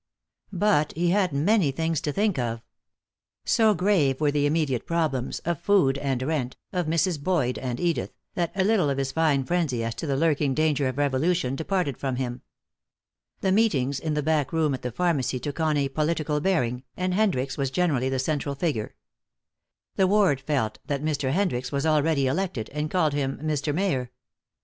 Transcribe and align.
But 0.51 0.93
he 0.93 1.11
had 1.11 1.31
many 1.31 1.69
things 1.69 2.01
to 2.01 2.11
think 2.11 2.39
of. 2.39 2.63
So 3.45 3.75
grave 3.75 4.19
were 4.19 4.31
the 4.31 4.47
immediate 4.47 4.87
problems, 4.87 5.37
of 5.41 5.61
food 5.61 5.99
and 5.99 6.23
rent, 6.23 6.57
of 6.73 6.87
Mrs. 6.87 7.21
Boyd 7.23 7.59
and 7.59 7.79
Edith, 7.79 8.11
that 8.33 8.51
a 8.55 8.63
little 8.63 8.89
of 8.89 8.97
his 8.97 9.11
fine 9.11 9.43
frenzy 9.43 9.83
as 9.83 9.93
to 9.93 10.07
the 10.07 10.17
lurking 10.17 10.55
danger 10.55 10.87
of 10.87 10.97
revolution 10.97 11.55
departed 11.55 11.99
from 11.99 12.15
him. 12.15 12.41
The 13.41 13.51
meetings 13.51 13.99
in 13.99 14.15
the 14.15 14.23
back 14.23 14.51
room 14.51 14.73
at 14.73 14.81
the 14.81 14.91
pharmacy 14.91 15.39
took 15.39 15.59
on 15.59 15.77
a 15.77 15.87
political 15.87 16.39
bearing, 16.41 16.81
and 16.97 17.13
Hendricks 17.13 17.55
was 17.55 17.69
generally 17.69 18.09
the 18.09 18.17
central 18.17 18.55
figure. 18.55 18.95
The 19.97 20.07
ward 20.07 20.41
felt 20.41 20.79
that 20.87 21.03
Mr. 21.03 21.31
Hendricks 21.31 21.71
was 21.71 21.85
already 21.85 22.25
elected, 22.25 22.71
and 22.73 22.89
called 22.89 23.13
him 23.13 23.37
"Mr. 23.37 23.71
Mayor." 23.71 24.09